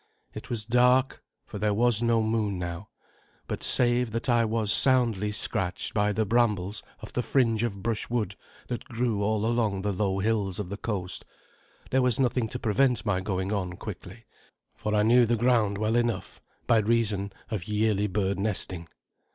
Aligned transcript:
It 0.33 0.49
was 0.49 0.65
dark, 0.65 1.21
for 1.45 1.59
there 1.59 1.75
was 1.75 2.01
no 2.01 2.23
moon 2.23 2.57
now, 2.57 2.89
but 3.45 3.61
save 3.61 4.09
that 4.13 4.29
I 4.29 4.43
was 4.45 4.73
soundly 4.73 5.31
scratched 5.31 5.93
by 5.93 6.11
the 6.11 6.25
brambles 6.25 6.81
of 7.01 7.13
the 7.13 7.21
fringe 7.21 7.61
of 7.61 7.83
brushwood 7.83 8.35
that 8.65 8.85
grew 8.85 9.21
all 9.21 9.45
along 9.45 9.83
the 9.83 9.91
low 9.93 10.17
hills 10.17 10.57
of 10.57 10.69
the 10.69 10.77
coast, 10.77 11.23
there 11.91 12.01
was 12.01 12.19
nothing 12.19 12.47
to 12.47 12.57
prevent 12.57 13.05
my 13.05 13.19
going 13.21 13.53
on 13.53 13.73
quickly, 13.73 14.25
for 14.75 14.95
I 14.95 15.03
knew 15.03 15.27
the 15.27 15.37
ground 15.37 15.77
well 15.77 15.95
enough, 15.95 16.41
by 16.65 16.79
reason 16.79 17.31
of 17.51 17.67
yearly 17.67 18.07
bird 18.07 18.39
nesting. 18.39 18.87